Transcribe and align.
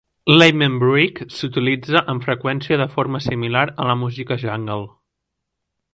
L"amen 0.35 0.77
break 0.83 1.19
s"utilitza 1.25 2.01
amb 2.13 2.25
freqüència 2.29 2.79
de 2.83 2.89
forma 2.97 3.23
similar 3.29 3.65
a 3.85 3.87
la 3.93 3.99
música 4.05 4.39
jungle. 4.45 4.83